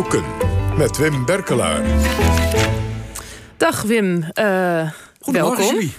[0.00, 0.24] boeken
[0.76, 1.82] met Wim Berkelaar.
[3.56, 5.90] Dag Wim, uh, welkom.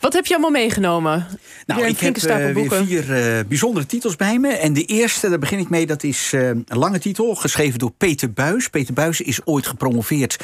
[0.00, 1.26] Wat heb je allemaal meegenomen?
[1.66, 4.48] Nou, ik heb uh, weer vier uh, bijzondere titels bij me.
[4.48, 7.90] En de eerste, daar begin ik mee, dat is uh, een lange titel, geschreven door
[7.90, 8.68] Peter Buis.
[8.68, 10.36] Peter Buis is ooit gepromoveerd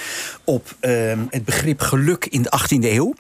[0.45, 0.77] op
[1.31, 3.15] het begrip geluk in de 18e eeuw.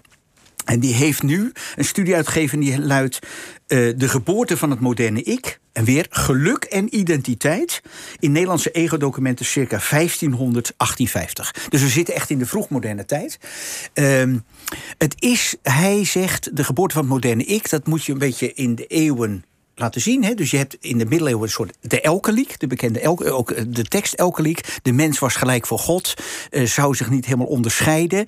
[0.64, 3.18] En die heeft nu een studie uitgegeven die luidt...
[3.68, 5.60] Uh, de geboorte van het moderne ik.
[5.72, 7.82] En weer geluk en identiteit
[8.18, 11.68] in Nederlandse ego-documenten circa 1500, 1850.
[11.68, 13.38] Dus we zitten echt in de vroegmoderne tijd.
[13.94, 14.34] Uh,
[14.98, 17.70] het is, hij zegt, de geboorte van het moderne ik...
[17.70, 19.44] dat moet je een beetje in de eeuwen
[19.74, 20.24] laten zien.
[20.24, 20.34] Hè?
[20.34, 23.84] Dus je hebt in de middeleeuwen een soort de Elkeliek, de bekende elke, ook de
[23.84, 24.78] tekst Elkeliek.
[24.82, 26.14] De mens was gelijk voor God,
[26.64, 28.26] zou zich niet helemaal onderscheiden.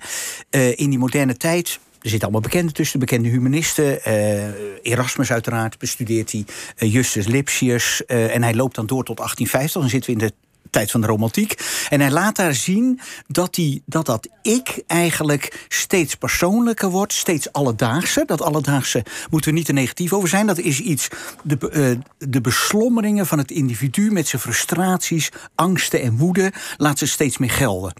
[0.75, 3.99] In die moderne tijd er zitten allemaal bekenden tussen, bekende humanisten.
[4.07, 4.43] Uh,
[4.81, 6.45] Erasmus uiteraard bestudeert hij.
[6.77, 8.01] Uh, Justus Lipsius.
[8.07, 9.81] Uh, en hij loopt dan door tot 1850.
[9.81, 10.33] Dan zitten we in de
[10.69, 11.61] tijd van de romantiek.
[11.89, 17.51] En hij laat daar zien dat, die, dat dat ik eigenlijk steeds persoonlijker wordt, steeds
[17.51, 18.23] alledaagse.
[18.25, 20.47] Dat alledaagse moeten we niet te negatief over zijn.
[20.47, 21.07] Dat is iets,
[21.43, 27.37] de, de beslommeringen van het individu met zijn frustraties, angsten en woede, laat ze steeds
[27.37, 27.93] meer gelden.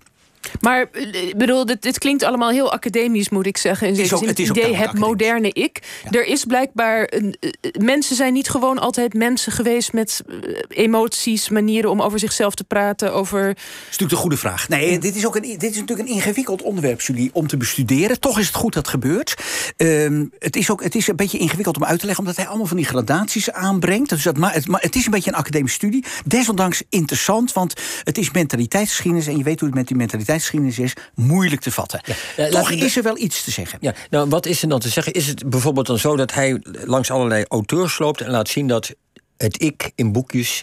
[0.61, 3.88] Maar ik bedoel, dit, dit, klinkt allemaal heel academisch, moet ik zeggen.
[3.88, 5.79] Het, is ook, het, idee, het moderne ik.
[6.11, 7.07] Er is blijkbaar.
[7.13, 7.35] Een,
[7.79, 10.23] mensen zijn niet gewoon altijd mensen geweest met
[10.67, 13.13] emoties, manieren om over zichzelf te praten.
[13.13, 13.47] Over...
[13.47, 14.69] Dat is natuurlijk de goede vraag.
[14.69, 18.19] Nee, dit is, ook een, dit is natuurlijk een ingewikkeld onderwerp, Julie, om te bestuderen.
[18.19, 19.35] Toch is het goed dat het gebeurt.
[19.77, 22.47] Um, het, is ook, het is een beetje ingewikkeld om uit te leggen, omdat hij
[22.47, 24.09] allemaal van die gradaties aanbrengt.
[24.09, 26.05] Dus dat, het, het is een beetje een academische studie.
[26.25, 27.73] Desondanks interessant, want
[28.03, 31.72] het is mentaliteitsgeschiedenis en je weet hoe het met die mentaliteit tijdsgeschiedenis is moeilijk te
[31.72, 32.02] vatten.
[32.36, 33.78] Ja, Toch is er wel iets te zeggen.
[33.81, 35.14] Ja, nou, wat is er dan te zeggen?
[35.14, 38.94] Is het bijvoorbeeld dan zo dat hij langs allerlei auteurs loopt en laat zien dat
[39.38, 40.61] het ik in boekjes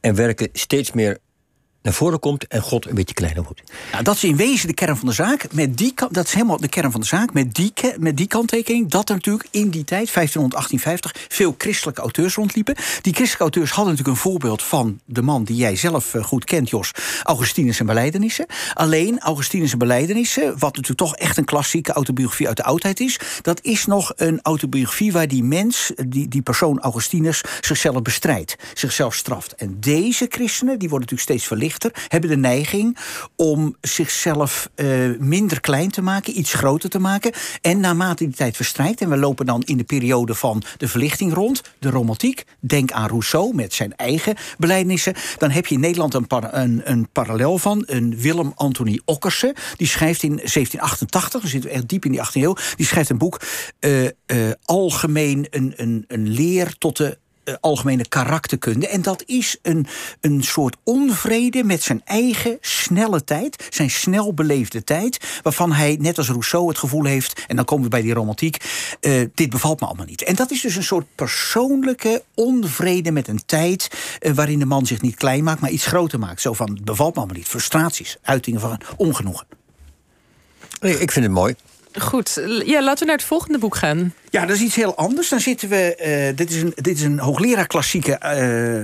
[0.00, 1.18] en werken steeds meer
[1.86, 3.62] naar voren komt en God een beetje kleiner wordt.
[3.92, 5.52] Nou, dat is in wezen de kern van de zaak.
[5.52, 7.32] Met die, dat is helemaal de kern van de zaak.
[7.32, 12.34] Met die, met die kanttekening dat er natuurlijk in die tijd, 1550, veel christelijke auteurs
[12.34, 12.74] rondliepen.
[12.74, 16.44] Die christelijke auteurs hadden natuurlijk een voorbeeld van de man die jij zelf eh, goed
[16.44, 16.90] kent, Jos.
[17.22, 18.46] Augustinus en Beleidenissen.
[18.74, 23.18] Alleen Augustinus en Beleidenissen, wat natuurlijk toch echt een klassieke autobiografie uit de oudheid is,
[23.42, 29.14] dat is nog een autobiografie waar die mens, die, die persoon Augustinus, zichzelf bestrijdt, zichzelf
[29.14, 29.54] straft.
[29.54, 31.75] En deze christenen, die worden natuurlijk steeds verlicht
[32.08, 32.96] hebben de neiging
[33.36, 37.32] om zichzelf uh, minder klein te maken, iets groter te maken.
[37.60, 41.34] En naarmate die tijd verstrijkt, en we lopen dan in de periode van de verlichting
[41.34, 42.44] rond, de romantiek.
[42.60, 45.14] Denk aan Rousseau met zijn eigen beleidnissen.
[45.38, 47.82] Dan heb je in Nederland een, een, een parallel van.
[47.86, 49.54] Een Willem Anthony Okkersen.
[49.76, 52.56] Die schrijft in 1788, dan zitten echt diep in die 18e eeuw.
[52.76, 53.40] Die schrijft een boek.
[53.80, 54.10] Uh, uh,
[54.64, 58.88] algemeen een, een, een leer tot de uh, algemene karakterkunde.
[58.88, 59.86] En dat is een,
[60.20, 66.18] een soort onvrede met zijn eigen snelle tijd, zijn snel beleefde tijd, waarvan hij, net
[66.18, 68.64] als Rousseau, het gevoel heeft, en dan komen we bij die romantiek,
[69.00, 70.22] uh, dit bevalt me allemaal niet.
[70.22, 73.88] En dat is dus een soort persoonlijke onvrede met een tijd
[74.20, 76.40] uh, waarin de man zich niet klein maakt, maar iets groter maakt.
[76.40, 77.48] Zo van, het bevalt me allemaal niet.
[77.48, 79.46] Frustraties, uitingen van ongenoegen.
[80.80, 81.54] Ik vind het mooi.
[82.00, 84.14] Goed, ja, laten we naar het volgende boek gaan.
[84.30, 85.28] Ja, dat is iets heel anders.
[85.28, 85.96] Dan zitten we.
[86.30, 88.20] Uh, dit, is een, dit is een hoogleraar klassieke,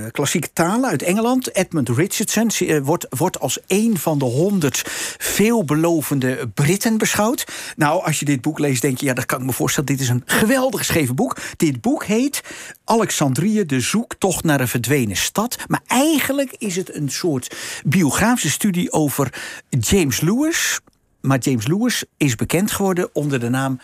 [0.03, 1.55] uh, klassieke talen uit Engeland.
[1.55, 4.81] Edmund Richardson uh, wordt, wordt als een van de honderd
[5.17, 7.45] veelbelovende Britten beschouwd.
[7.75, 9.89] Nou, als je dit boek leest, denk je, ja, dat kan ik me voorstellen.
[9.89, 11.37] Dit is een geweldig geschreven boek.
[11.57, 12.41] Dit boek heet
[12.83, 15.57] Alexandrië, de zoektocht naar een verdwenen stad.
[15.67, 19.33] Maar eigenlijk is het een soort biografische studie over
[19.69, 20.79] James Lewis
[21.23, 23.79] maar James Lewis is bekend geworden onder de naam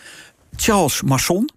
[0.56, 1.48] Charles Masson.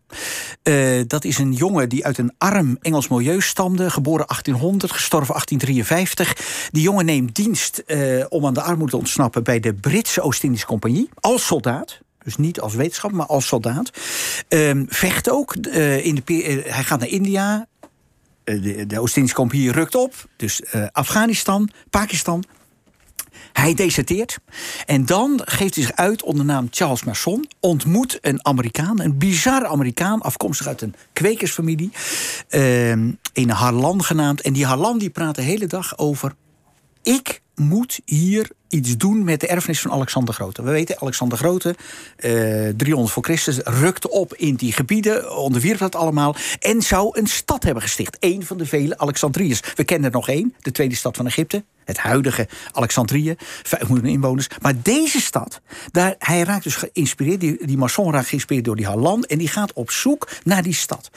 [0.64, 3.90] Uh, dat is een jongen die uit een arm Engels milieu stamde.
[3.90, 6.70] Geboren 1800, gestorven 1853.
[6.72, 9.44] Die jongen neemt dienst uh, om aan de armoede te ontsnappen...
[9.44, 11.10] bij de Britse Oost-Indische Compagnie.
[11.20, 12.00] Als soldaat.
[12.24, 13.90] Dus niet als wetenschap, maar als soldaat.
[14.50, 15.56] Uh, vecht ook.
[15.56, 17.68] Uh, in de, hij gaat naar India.
[18.44, 20.14] de, de Oost-Indische Compagnie rukt op.
[20.36, 20.62] Dus
[20.92, 22.44] Afghanistan, Pakistan,
[23.54, 24.38] hij deserteert.
[24.86, 27.48] En dan geeft hij zich uit onder de naam Charles Masson.
[27.60, 31.92] Ontmoet een Amerikaan, een bizar Amerikaan, afkomstig uit een kwekersfamilie.
[32.50, 32.90] Uh,
[33.34, 34.42] een Harlan genaamd.
[34.42, 36.36] En die Harlan die praat de hele dag over.
[37.04, 40.64] Ik moet hier iets doen met de erfenis van Alexander Grote.
[40.64, 41.76] We weten, Alexander Grote,
[42.20, 46.36] uh, 300 voor Christus, rukte op in die gebieden, onderwierp dat allemaal...
[46.60, 48.18] en zou een stad hebben gesticht.
[48.20, 49.62] Een van de vele Alexandriërs.
[49.76, 51.64] We kennen er nog één, de tweede stad van Egypte.
[51.86, 54.48] Het huidige Alexandrië, 5 miljoen inwoners.
[54.62, 57.40] Maar deze stad, daar, hij raakt dus geïnspireerd...
[57.40, 59.24] die, die maçon raakt geïnspireerd door die Harlan...
[59.24, 61.10] en die gaat op zoek naar die stad.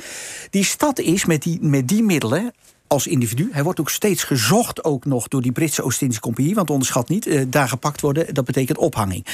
[0.51, 2.53] Die stad is met die, met die middelen
[2.87, 3.49] als individu.
[3.53, 6.55] Hij wordt ook steeds gezocht, ook nog door die Britse Oost-Indische Compagnie.
[6.55, 9.27] Want onderschat niet, uh, daar gepakt worden, dat betekent ophanging.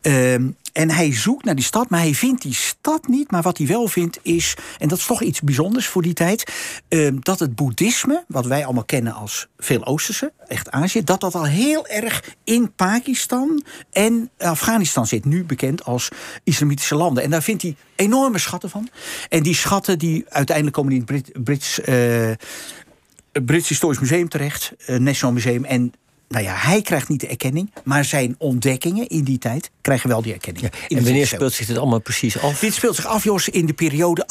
[0.00, 3.30] Ehm, en hij zoekt naar die stad, maar hij vindt die stad niet.
[3.30, 6.52] Maar wat hij wel vindt is, en dat is toch iets bijzonders voor die tijd,
[6.88, 11.34] ehm, dat het boeddhisme, wat wij allemaal kennen als veel Oosterse, echt Azië, dat dat
[11.34, 15.24] al heel erg in Pakistan en Afghanistan zit.
[15.24, 16.08] Nu bekend als
[16.44, 17.22] islamitische landen.
[17.22, 18.88] En daar vindt hij enorme schatten van.
[19.28, 21.32] En die schatten die uiteindelijk komen in het Brit
[23.44, 23.68] Brits.
[23.68, 25.64] Historisch Museum terecht, uh, National Museum.
[25.64, 25.92] En
[26.34, 30.22] nou ja, hij krijgt niet de erkenning, maar zijn ontdekkingen in die tijd krijgen wel
[30.22, 30.64] die erkenning.
[30.88, 32.58] Ja, en wanneer speelt zich dit allemaal precies af?
[32.58, 34.26] Dit speelt zich af, Jos, in de periode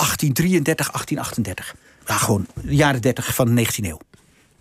[1.73, 1.77] 1833-1838.
[2.07, 3.99] Ja, gewoon de jaren 30 van de 19e eeuw.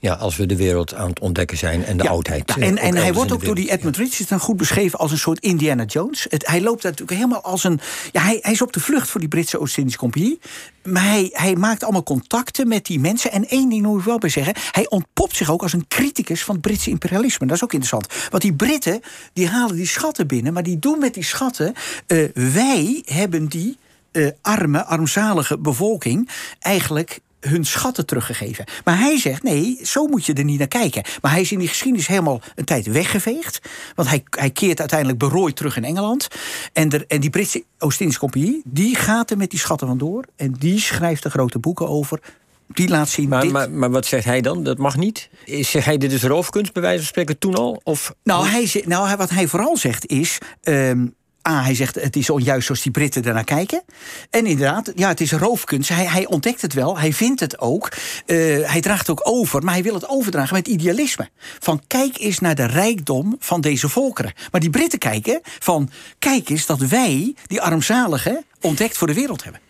[0.03, 2.53] Ja, als we de wereld aan het ontdekken zijn en de oudheid.
[2.57, 5.41] Ja, en, en hij wordt ook door die Edmund Richardson goed beschreven als een soort
[5.41, 6.27] Indiana Jones.
[6.29, 7.81] Het, hij loopt natuurlijk helemaal als een.
[8.13, 10.39] Ja, hij, hij is op de vlucht voor die Britse Oost-Indische Compagnie.
[10.83, 13.33] Maar hij, hij maakt allemaal contacten met die mensen.
[13.33, 16.45] En één ding moet ik wel bij zeggen: hij ontpopt zich ook als een criticus
[16.45, 17.47] van het Britse imperialisme.
[17.47, 18.29] Dat is ook interessant.
[18.31, 19.01] Want die Britten
[19.33, 21.75] die halen die schatten binnen, maar die doen met die schatten.
[22.07, 23.77] Uh, wij hebben die.
[24.13, 28.65] Uh, arme, armzalige bevolking eigenlijk hun schatten teruggegeven.
[28.85, 31.03] Maar hij zegt, nee, zo moet je er niet naar kijken.
[31.21, 33.61] Maar hij is in die geschiedenis helemaal een tijd weggeveegd.
[33.95, 36.29] Want hij, hij keert uiteindelijk berooid terug in Engeland.
[36.73, 38.63] En, er, en die Britse Oost-Indische Compagnie...
[38.65, 40.25] die gaat er met die schatten vandoor.
[40.37, 42.21] En die schrijft de grote boeken over
[42.67, 43.29] die laat zien.
[43.29, 44.63] Maar, maar, maar, wat zegt hij dan?
[44.63, 45.29] Dat mag niet?
[45.45, 47.81] Zegt hij dit is roofkunst, bij wijze van spreken, toen al?
[47.83, 48.15] Of...
[48.23, 50.39] Nou, hij, nou, wat hij vooral zegt is.
[50.63, 51.07] Ehm,
[51.49, 53.83] A, hij zegt het is onjuist zoals die Britten ernaar kijken.
[54.31, 55.89] En inderdaad, ja, het is roofkunst.
[55.89, 57.93] Hij, hij ontdekt het wel, hij vindt het ook.
[58.27, 61.29] Uh, hij draagt het ook over, maar hij wil het overdragen met idealisme.
[61.59, 64.33] Van kijk eens naar de rijkdom van deze volkeren.
[64.51, 69.45] Maar die Britten kijken van kijk eens dat wij, die armzaligen, ontdekt voor de wereld
[69.45, 69.61] hebben.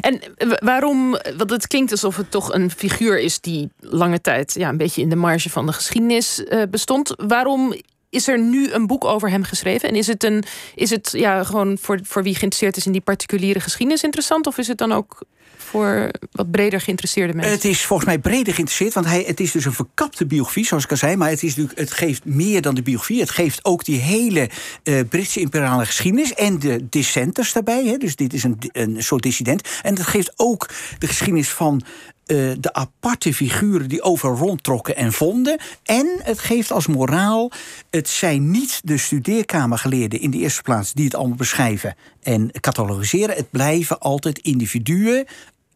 [0.00, 0.20] En
[0.58, 4.76] waarom, want het klinkt alsof het toch een figuur is die lange tijd ja, een
[4.76, 7.14] beetje in de marge van de geschiedenis uh, bestond.
[7.16, 7.74] Waarom
[8.14, 9.88] is er nu een boek over hem geschreven?
[9.88, 10.44] En is het, een,
[10.74, 14.46] is het ja, gewoon voor, voor wie geïnteresseerd is in die particuliere geschiedenis interessant?
[14.46, 15.22] Of is het dan ook
[15.56, 17.52] voor wat breder geïnteresseerde mensen?
[17.52, 20.84] Het is volgens mij breder geïnteresseerd, want hij, het is dus een verkapte biografie, zoals
[20.84, 21.16] ik al zei.
[21.16, 23.20] Maar het, is natuurlijk, het geeft meer dan de biografie.
[23.20, 24.50] Het geeft ook die hele
[24.84, 27.84] uh, Britse imperiale geschiedenis en de dissenters daarbij.
[27.84, 27.96] Hè.
[27.96, 29.68] Dus dit is een, een soort dissident.
[29.82, 30.68] En het geeft ook
[30.98, 31.82] de geschiedenis van
[32.26, 35.58] uh, de aparte figuren die over rondtrokken en vonden.
[35.82, 37.50] En het geeft als moraal:
[37.90, 43.36] het zijn niet de studeerkamergeleerden in de eerste plaats die het allemaal beschrijven en catalogiseren.
[43.36, 45.26] Het blijven altijd individuen.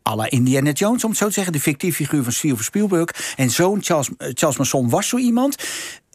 [0.08, 1.52] à la Indiana Jones, om het zo te zeggen.
[1.52, 3.34] De fictieve figuur van Steven Spielberg.
[3.36, 5.56] En zoon Charles, Charles Masson was zo iemand.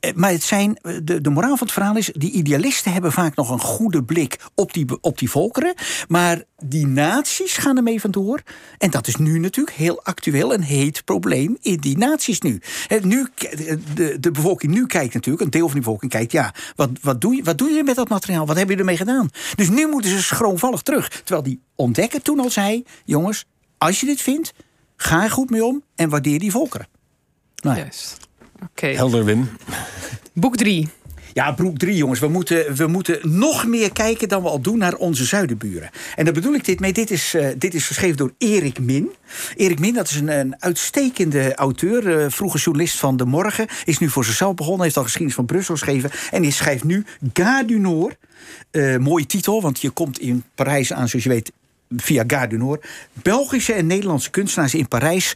[0.03, 2.11] Eh, maar het zijn, eh, de, de moraal van het verhaal is...
[2.13, 5.73] die idealisten hebben vaak nog een goede blik op die, op die volkeren...
[6.07, 8.41] maar die naties gaan ermee vandoor.
[8.77, 12.61] En dat is nu natuurlijk heel actueel, een heet probleem in die naties nu.
[13.01, 13.27] nu
[13.93, 16.31] de, de bevolking nu kijkt natuurlijk, een deel van die bevolking kijkt...
[16.31, 18.45] ja, wat, wat, doe je, wat doe je met dat materiaal?
[18.45, 19.29] Wat hebben je ermee gedaan?
[19.55, 21.09] Dus nu moeten ze schroomvallig terug.
[21.09, 22.83] Terwijl die ontdekker toen al zei...
[23.05, 23.45] jongens,
[23.77, 24.53] als je dit vindt,
[24.95, 26.87] ga er goed mee om en waardeer die volkeren.
[27.61, 28.17] Nou, Juist.
[28.71, 28.95] Okay.
[28.95, 29.49] Helder, Wim.
[30.33, 30.89] Boek 3.
[31.33, 32.19] Ja, boek 3, jongens.
[32.19, 35.89] We moeten, we moeten nog meer kijken dan we al doen naar onze zuidenburen.
[36.15, 36.93] En daar bedoel ik dit mee.
[36.93, 39.11] Dit is, uh, dit is geschreven door Erik Min.
[39.55, 42.23] Erik Min, dat is een, een uitstekende auteur.
[42.23, 43.67] Uh, vroeger journalist van De Morgen.
[43.85, 44.83] Is nu voor zichzelf begonnen.
[44.83, 46.11] Heeft al geschiedenis van Brussel geschreven.
[46.31, 48.15] En hij schrijft nu Gare du Nord.
[48.71, 51.51] Uh, mooie titel, want je komt in Parijs aan, zoals je weet,
[51.97, 52.85] via Gare du Nord.
[53.13, 55.33] Belgische en Nederlandse kunstenaars in Parijs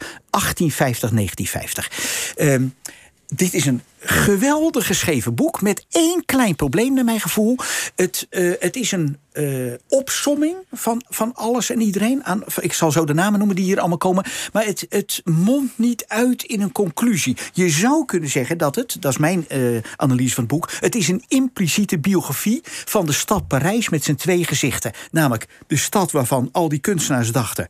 [3.34, 7.56] Dit is een geweldig geschreven boek met één klein probleem naar mijn gevoel.
[7.96, 12.24] Het, uh, het is een uh, opsomming van, van alles en iedereen.
[12.24, 14.24] Aan, ik zal zo de namen noemen die hier allemaal komen.
[14.52, 17.36] Maar het, het mondt niet uit in een conclusie.
[17.52, 20.70] Je zou kunnen zeggen dat het, dat is mijn uh, analyse van het boek...
[20.80, 24.92] het is een impliciete biografie van de stad Parijs met zijn twee gezichten.
[25.10, 27.68] Namelijk de stad waarvan al die kunstenaars dachten...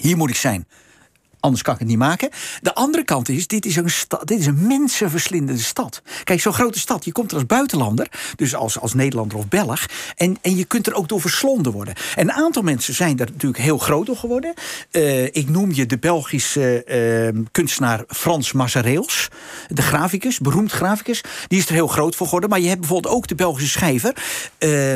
[0.00, 0.66] hier moet ik zijn
[1.40, 2.28] Anders kan ik het niet maken.
[2.62, 3.88] De andere kant is, dit is een,
[4.24, 6.02] dit is een mensenverslindende stad.
[6.24, 9.86] Kijk, zo'n grote stad, je komt er als buitenlander, dus als, als Nederlander of Belg,
[10.16, 11.94] en, en je kunt er ook door verslonden worden.
[12.14, 14.54] En een aantal mensen zijn er natuurlijk heel groot door geworden.
[14.92, 19.28] Uh, ik noem je de Belgische uh, kunstenaar Frans Mazareels,
[19.68, 21.22] de graficus, beroemd graficus.
[21.48, 22.50] Die is er heel groot voor geworden.
[22.50, 24.16] Maar je hebt bijvoorbeeld ook de Belgische schrijver.
[24.58, 24.94] Uh,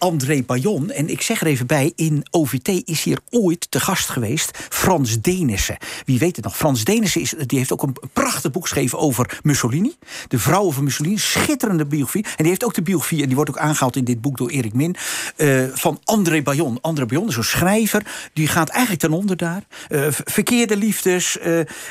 [0.00, 0.90] André Bayon.
[0.90, 5.20] En ik zeg er even bij, in OVT is hier ooit te gast geweest Frans
[5.20, 5.76] Denissen.
[6.04, 6.56] Wie weet het nog?
[6.56, 9.94] Frans Denissen is, die heeft ook een prachtig boek geschreven over Mussolini.
[10.28, 12.24] De vrouwen van Mussolini, schitterende biografie.
[12.24, 14.50] En die heeft ook de biografie, en die wordt ook aangehaald in dit boek door
[14.50, 14.96] Erik Min,
[15.36, 16.78] uh, van André Bayon.
[16.80, 19.62] André Bayon is een schrijver, die gaat eigenlijk ten onder daar.
[19.88, 21.38] Uh, verkeerde liefdes,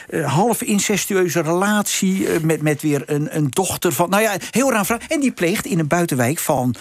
[0.10, 4.10] uh, half incestueuze relatie met, met weer een, een dochter van.
[4.10, 5.08] Nou ja, heel raar vraag.
[5.08, 6.76] En die pleegt in een buitenwijk van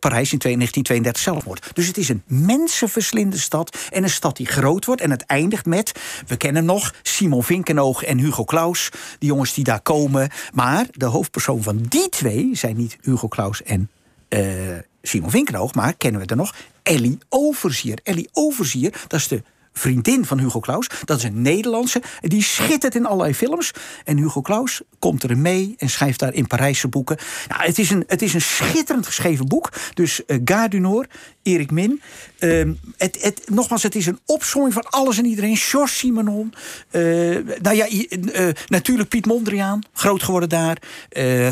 [0.00, 1.70] Parijs in 1932 zelfmoord.
[1.72, 3.76] Dus het is een mensenverslinde stad.
[3.90, 5.00] En een stad die groot wordt.
[5.00, 5.92] En het eindigt met,
[6.26, 8.88] we kennen nog, Simon Vinkenoog en Hugo Claus.
[9.18, 10.30] Die jongens die daar komen.
[10.52, 13.90] Maar de hoofdpersoon van die twee zijn niet Hugo Claus en
[14.28, 15.74] uh, Simon Vinkenoog.
[15.74, 16.54] Maar kennen we er nog?
[16.82, 17.98] Ellie Overzier.
[18.02, 20.86] Ellie Overzier, dat is de vriendin van Hugo Claus.
[21.04, 22.02] Dat is een Nederlandse.
[22.20, 23.70] Die schittert in allerlei films.
[24.04, 27.18] En Hugo Claus komt er mee en schrijft daar in Parijse boeken.
[27.48, 29.72] Nou, het, is een, het is een schitterend geschreven boek.
[29.94, 31.12] Dus uh, Gare du Nord,
[31.42, 32.02] Erik Min.
[32.38, 35.56] Uh, het, het, nogmaals, het is een opzomming van alles en iedereen.
[35.56, 36.54] Georges Simenon.
[36.90, 40.78] Uh, nou ja, uh, natuurlijk Piet Mondriaan, groot geworden daar.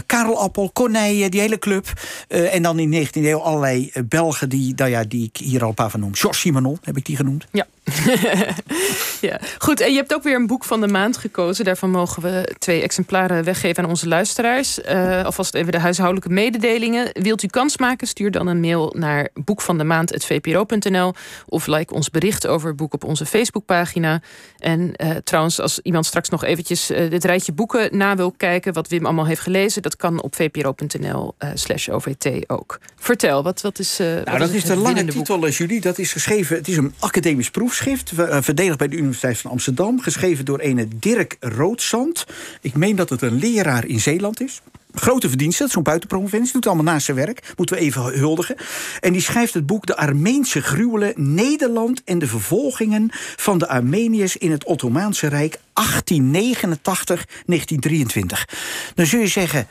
[0.06, 1.92] Karel Appel, Corneille, die hele club.
[2.28, 5.68] en dan in de 19e eeuw allerlei Belgen die, nou ja, die ik hier al
[5.68, 6.14] een paar van noem.
[6.14, 7.46] Georges Simenon heb ik die genoemd.
[7.52, 7.66] Ja.
[9.28, 9.80] ja, goed.
[9.80, 11.64] En je hebt ook weer een boek van de maand gekozen.
[11.64, 14.78] Daarvan mogen we twee exemplaren weggeven aan onze luisteraars.
[14.78, 17.10] Uh, alvast even de huishoudelijke mededelingen.
[17.12, 18.06] Wilt u kans maken?
[18.06, 21.14] Stuur dan een mail naar boekvandemaand.vpro.nl
[21.46, 24.20] of like ons bericht over het boek op onze Facebookpagina.
[24.58, 28.72] En uh, trouwens, als iemand straks nog eventjes uh, dit rijtje boeken na wil kijken...
[28.72, 32.78] wat Wim allemaal heeft gelezen, dat kan op vpro.nl slash OVT ook.
[32.96, 33.98] Vertel, wat, wat is...
[33.98, 35.80] nou, wat dat is, de lange titel, Julie.
[35.80, 39.50] Dat is geschreven, het is een academisch proef schrift, eh, verdedigd bij de Universiteit van
[39.50, 40.00] Amsterdam.
[40.00, 42.26] Geschreven door ene Dirk Roodzand.
[42.60, 44.60] Ik meen dat het een leraar in Zeeland is.
[44.92, 46.52] Grote verdienste, zo'n buitenpromoventie.
[46.52, 47.52] Doet allemaal naast zijn werk.
[47.56, 48.56] Moeten we even huldigen.
[49.00, 54.36] En die schrijft het boek De Armeense gruwelen, Nederland en de vervolgingen van de Armeniërs
[54.36, 55.60] in het Ottomaanse Rijk 1889-1923.
[58.94, 59.66] Dan zul je zeggen,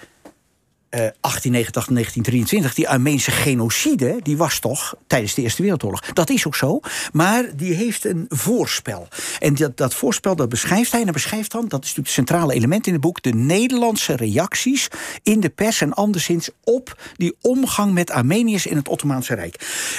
[0.90, 6.02] 1889, eh, 1923, die Armeense genocide, die was toch tijdens de Eerste Wereldoorlog.
[6.02, 6.80] Dat is ook zo,
[7.12, 9.08] maar die heeft een voorspel.
[9.40, 12.28] En dat, dat voorspel dat beschrijft hij, en hij beschrijft dan, dat is natuurlijk het
[12.28, 14.88] centrale element in het boek, de Nederlandse reacties
[15.24, 19.56] in de pers en anderszins op die omgang met Armeniërs in het Ottomaanse Rijk.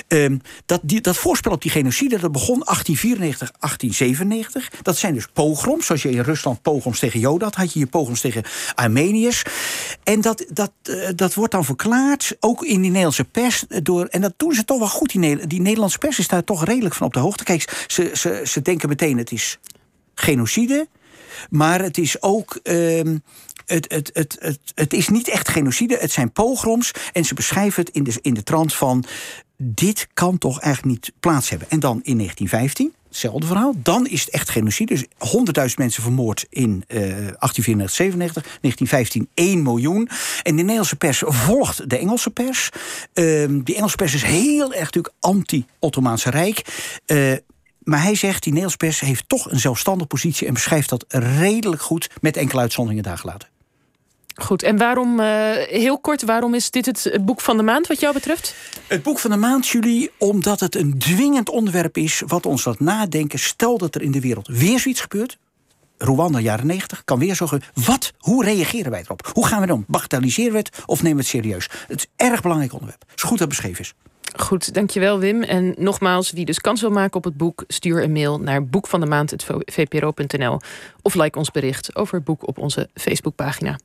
[0.08, 4.82] Um, dat, die, dat voorspel op die genocide, dat begon 1894, 1897.
[4.82, 7.88] Dat zijn dus pogroms, zoals je in Rusland pogroms tegen Joden had, had je hier
[7.88, 9.42] pogroms tegen Armeniërs.
[10.02, 10.72] En dat, dat
[11.14, 13.66] dat wordt dan verklaard, ook in die Nederlandse pers.
[13.66, 15.12] Eh, door, en dat doen ze toch wel goed.
[15.12, 17.44] Die, Nederlandse pers is daar toch redelijk van op de hoogte.
[17.44, 19.58] Kijk, ze, ze, ze denken meteen het is
[20.14, 20.88] genocide.
[21.50, 22.60] Maar het is ook.
[22.62, 23.16] Uh,
[23.66, 26.92] het, het, het, het, het is niet echt genocide, het zijn pogroms.
[27.12, 29.04] En ze beschrijven het in de, in de trant van.
[29.56, 31.70] Dit kan toch eigenlijk niet plaats hebben.
[31.70, 33.74] En dan in 1915 Hetzelfde verhaal.
[33.82, 34.94] Dan is het echt genocide.
[34.94, 35.04] Dus
[35.70, 38.42] 100.000 mensen vermoord in uh, 1894, 97.
[38.60, 40.08] 1915 1 miljoen.
[40.42, 42.70] En de Nederlandse pers volgt de Engelse pers.
[43.14, 46.62] Uh, die Engelse pers is heel erg natuurlijk anti-Ottomaanse Rijk.
[47.06, 47.32] Uh,
[47.82, 50.46] maar hij zegt, die Nederlandse pers heeft toch een zelfstandige positie...
[50.46, 53.48] en beschrijft dat redelijk goed met enkele uitzonderingen daar gelaten.
[54.38, 55.26] Goed, en waarom, uh,
[55.56, 58.54] heel kort, waarom is dit het boek van de maand wat jou betreft?
[58.86, 62.22] Het boek van de maand, jullie, omdat het een dwingend onderwerp is...
[62.26, 65.38] wat ons laat nadenken, stel dat er in de wereld weer zoiets gebeurt...
[65.98, 67.62] Rwanda, jaren 90, kan weer zorgen.
[67.84, 69.30] Wat, hoe reageren wij erop?
[69.32, 69.84] Hoe gaan we dan?
[69.86, 71.68] Bagatelliseren we het of nemen we het serieus?
[71.88, 73.04] Het is een erg belangrijk onderwerp.
[73.14, 73.94] Zo goed dat beschreven is.
[74.36, 75.42] Goed, dankjewel Wim.
[75.42, 77.64] En nogmaals, wie dus kans wil maken op het boek...
[77.68, 80.60] stuur een mail naar boekvandemaand.vpro.nl...
[81.02, 83.78] of like ons bericht over het boek op onze Facebookpagina.